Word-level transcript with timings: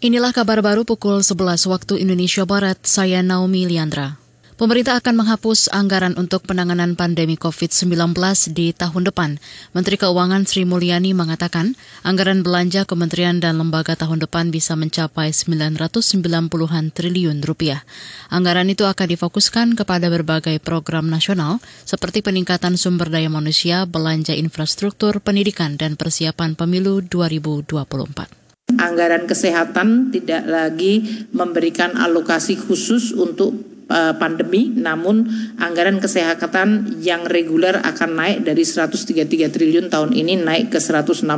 Inilah 0.00 0.32
kabar 0.32 0.64
baru 0.64 0.88
pukul 0.88 1.20
11 1.20 1.68
waktu 1.68 2.00
Indonesia 2.00 2.48
Barat, 2.48 2.80
saya 2.88 3.20
Naomi 3.20 3.68
Liandra. 3.68 4.16
Pemerintah 4.56 4.96
akan 4.96 5.20
menghapus 5.20 5.68
anggaran 5.76 6.16
untuk 6.16 6.48
penanganan 6.48 6.96
pandemi 6.96 7.36
COVID-19 7.36 8.16
di 8.56 8.72
tahun 8.72 9.12
depan. 9.12 9.36
Menteri 9.76 10.00
Keuangan 10.00 10.48
Sri 10.48 10.64
Mulyani 10.64 11.12
mengatakan 11.12 11.76
anggaran 12.00 12.40
belanja 12.40 12.88
kementerian 12.88 13.44
dan 13.44 13.60
lembaga 13.60 13.92
tahun 13.92 14.24
depan 14.24 14.48
bisa 14.48 14.72
mencapai 14.72 15.36
990-an 15.36 16.96
triliun 16.96 17.44
rupiah. 17.44 17.84
Anggaran 18.32 18.72
itu 18.72 18.88
akan 18.88 19.04
difokuskan 19.04 19.76
kepada 19.76 20.08
berbagai 20.08 20.64
program 20.64 21.12
nasional 21.12 21.60
seperti 21.84 22.24
peningkatan 22.24 22.80
sumber 22.80 23.12
daya 23.12 23.28
manusia, 23.28 23.84
belanja 23.84 24.32
infrastruktur, 24.32 25.20
pendidikan, 25.20 25.76
dan 25.76 26.00
persiapan 26.00 26.56
pemilu 26.56 27.04
2024 27.04 28.39
anggaran 28.80 29.28
kesehatan 29.28 30.08
tidak 30.08 30.48
lagi 30.48 31.28
memberikan 31.36 32.00
alokasi 32.00 32.56
khusus 32.56 33.12
untuk 33.12 33.52
uh, 33.92 34.16
pandemi, 34.16 34.72
namun 34.72 35.28
anggaran 35.60 36.00
kesehatan 36.00 36.96
yang 37.04 37.28
reguler 37.28 37.76
akan 37.84 38.16
naik 38.16 38.48
dari 38.48 38.64
133 38.64 39.52
triliun 39.52 39.92
tahun 39.92 40.16
ini 40.16 40.40
naik 40.40 40.72
ke 40.72 40.80
168,4. 40.80 41.28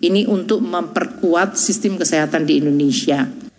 Ini 0.00 0.24
untuk 0.30 0.64
memperkuat 0.64 1.60
sistem 1.60 2.00
kesehatan 2.00 2.48
di 2.48 2.56
Indonesia. 2.62 3.49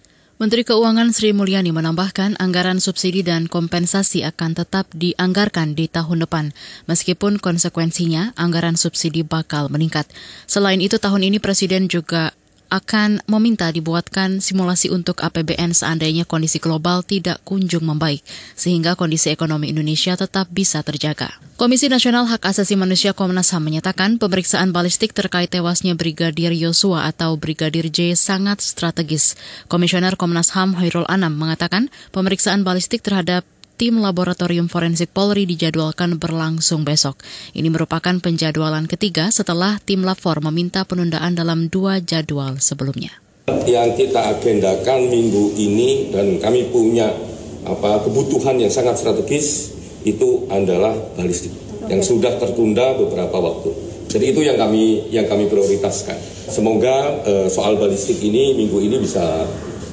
Menteri 0.41 0.65
Keuangan 0.65 1.13
Sri 1.13 1.37
Mulyani 1.37 1.69
menambahkan 1.69 2.33
anggaran 2.41 2.81
subsidi 2.81 3.21
dan 3.21 3.45
kompensasi 3.45 4.25
akan 4.25 4.57
tetap 4.57 4.89
dianggarkan 4.89 5.77
di 5.77 5.85
tahun 5.85 6.25
depan, 6.25 6.57
meskipun 6.89 7.37
konsekuensinya 7.37 8.33
anggaran 8.33 8.73
subsidi 8.73 9.21
bakal 9.21 9.69
meningkat. 9.69 10.09
Selain 10.49 10.81
itu, 10.81 10.97
tahun 10.97 11.29
ini 11.29 11.37
Presiden 11.37 11.85
juga 11.93 12.33
akan 12.71 13.19
meminta 13.27 13.67
dibuatkan 13.67 14.39
simulasi 14.39 14.87
untuk 14.87 15.19
APBN 15.19 15.75
seandainya 15.75 16.23
kondisi 16.23 16.63
global 16.63 17.03
tidak 17.03 17.43
kunjung 17.43 17.83
membaik, 17.83 18.23
sehingga 18.55 18.95
kondisi 18.95 19.27
ekonomi 19.27 19.67
Indonesia 19.67 20.15
tetap 20.15 20.47
bisa 20.47 20.79
terjaga. 20.81 21.35
Komisi 21.59 21.91
Nasional 21.91 22.25
Hak 22.25 22.41
Asasi 22.41 22.73
Manusia 22.73 23.13
Komnas 23.13 23.53
HAM 23.53 23.69
menyatakan 23.69 24.17
pemeriksaan 24.17 24.73
balistik 24.73 25.13
terkait 25.13 25.51
tewasnya 25.51 25.93
Brigadir 25.93 26.55
Yosua 26.55 27.05
atau 27.05 27.37
Brigadir 27.37 27.91
J 27.91 28.17
sangat 28.17 28.65
strategis. 28.65 29.37
Komisioner 29.69 30.17
Komnas 30.17 30.55
HAM 30.57 30.73
Hoirul 30.79 31.05
Anam 31.05 31.37
mengatakan 31.37 31.93
pemeriksaan 32.09 32.65
balistik 32.65 33.05
terhadap 33.05 33.45
tim 33.81 33.97
laboratorium 33.97 34.69
forensik 34.69 35.09
Polri 35.09 35.49
dijadwalkan 35.49 36.21
berlangsung 36.21 36.85
besok. 36.85 37.17
Ini 37.57 37.65
merupakan 37.73 38.13
penjadwalan 38.13 38.85
ketiga 38.85 39.33
setelah 39.33 39.81
tim 39.81 40.05
lapor 40.05 40.37
meminta 40.45 40.85
penundaan 40.85 41.33
dalam 41.33 41.65
dua 41.65 41.97
jadwal 41.97 42.61
sebelumnya. 42.61 43.09
Yang 43.65 44.05
kita 44.05 44.37
agendakan 44.37 45.09
minggu 45.09 45.57
ini 45.57 46.13
dan 46.13 46.37
kami 46.37 46.69
punya 46.69 47.09
apa 47.65 48.05
kebutuhan 48.05 48.61
yang 48.61 48.69
sangat 48.69 49.01
strategis 49.01 49.73
itu 50.05 50.45
adalah 50.53 50.93
balistik 51.17 51.49
yang 51.89 52.05
sudah 52.05 52.37
tertunda 52.37 52.93
beberapa 52.93 53.41
waktu. 53.41 53.73
Jadi 54.13 54.29
itu 54.29 54.45
yang 54.45 54.61
kami 54.61 55.09
yang 55.09 55.25
kami 55.25 55.49
prioritaskan. 55.49 56.21
Semoga 56.53 57.17
uh, 57.25 57.49
soal 57.49 57.81
balistik 57.81 58.21
ini 58.21 58.53
minggu 58.61 58.77
ini 58.77 59.01
bisa 59.01 59.25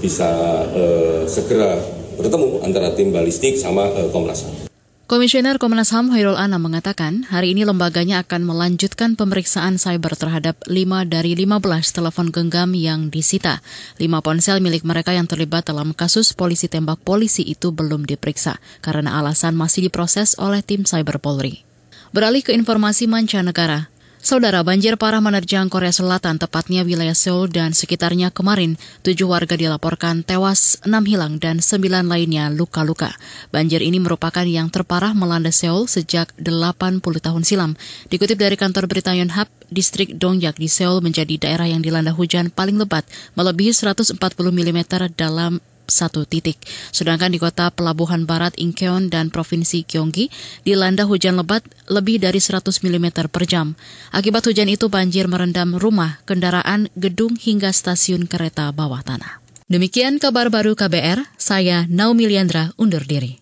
bisa 0.04 0.28
uh, 0.76 1.24
segera 1.24 1.96
bertemu 2.18 2.66
antara 2.66 2.90
tim 2.98 3.14
balistik 3.14 3.54
sama 3.56 3.86
uh, 3.86 4.10
Komnas 4.10 4.42
HAM. 4.42 4.68
Komisioner 5.08 5.56
Komnas 5.56 5.88
HAM 5.88 6.12
Hoirul 6.12 6.36
Anam 6.36 6.68
mengatakan 6.68 7.24
hari 7.32 7.56
ini 7.56 7.64
lembaganya 7.64 8.20
akan 8.20 8.44
melanjutkan 8.44 9.16
pemeriksaan 9.16 9.80
cyber 9.80 10.12
terhadap 10.12 10.60
5 10.68 10.84
dari 11.08 11.32
15 11.32 11.64
telepon 11.96 12.28
genggam 12.28 12.76
yang 12.76 13.08
disita. 13.08 13.64
5 13.96 14.04
ponsel 14.20 14.60
milik 14.60 14.84
mereka 14.84 15.16
yang 15.16 15.24
terlibat 15.24 15.64
dalam 15.64 15.96
kasus 15.96 16.36
polisi 16.36 16.68
tembak 16.68 17.00
polisi 17.08 17.40
itu 17.40 17.72
belum 17.72 18.04
diperiksa 18.04 18.60
karena 18.84 19.16
alasan 19.16 19.56
masih 19.56 19.88
diproses 19.88 20.36
oleh 20.36 20.60
tim 20.60 20.84
cyber 20.84 21.16
Polri. 21.24 21.64
Beralih 22.12 22.44
ke 22.44 22.52
informasi 22.52 23.08
mancanegara, 23.08 23.88
Saudara, 24.18 24.66
banjir 24.66 24.98
parah 24.98 25.22
menerjang 25.22 25.70
Korea 25.70 25.94
Selatan, 25.94 26.42
tepatnya 26.42 26.82
wilayah 26.82 27.14
Seoul 27.14 27.54
dan 27.54 27.70
sekitarnya 27.70 28.34
kemarin. 28.34 28.74
Tujuh 29.06 29.30
warga 29.30 29.54
dilaporkan 29.54 30.26
tewas, 30.26 30.74
enam 30.82 31.06
hilang, 31.06 31.38
dan 31.38 31.62
sembilan 31.62 32.02
lainnya 32.02 32.50
luka-luka. 32.50 33.14
Banjir 33.54 33.78
ini 33.78 34.02
merupakan 34.02 34.42
yang 34.42 34.74
terparah 34.74 35.14
melanda 35.14 35.54
Seoul 35.54 35.86
sejak 35.86 36.34
80 36.34 36.98
tahun 36.98 37.42
silam. 37.46 37.78
Dikutip 38.10 38.42
dari 38.42 38.58
kantor 38.58 38.90
berita 38.90 39.14
Yonhap, 39.14 39.46
distrik 39.70 40.18
Dongjak 40.18 40.58
di 40.58 40.66
Seoul 40.66 40.98
menjadi 40.98 41.38
daerah 41.38 41.70
yang 41.70 41.78
dilanda 41.78 42.10
hujan 42.10 42.50
paling 42.50 42.74
lebat, 42.74 43.06
melebihi 43.38 43.70
140 43.70 44.18
mm 44.18 44.80
dalam 45.14 45.62
satu 45.90 46.22
titik. 46.28 46.60
Sedangkan 46.94 47.34
di 47.34 47.42
kota 47.42 47.72
pelabuhan 47.74 48.24
barat 48.28 48.54
Incheon 48.54 49.10
dan 49.10 49.34
provinsi 49.34 49.82
Gyeonggi 49.82 50.30
dilanda 50.62 51.08
hujan 51.08 51.40
lebat 51.40 51.66
lebih 51.90 52.22
dari 52.22 52.38
100 52.38 52.84
mm 52.84 53.28
per 53.28 53.44
jam. 53.44 53.74
Akibat 54.14 54.46
hujan 54.46 54.70
itu 54.70 54.86
banjir 54.86 55.26
merendam 55.26 55.74
rumah, 55.74 56.22
kendaraan, 56.28 56.86
gedung 56.94 57.34
hingga 57.34 57.74
stasiun 57.74 58.30
kereta 58.30 58.70
bawah 58.70 59.02
tanah. 59.02 59.42
Demikian 59.68 60.16
kabar 60.16 60.48
baru 60.48 60.72
KBR, 60.72 61.28
saya 61.36 61.84
Naomi 61.92 62.24
Liandra 62.24 62.72
undur 62.80 63.04
diri. 63.04 63.36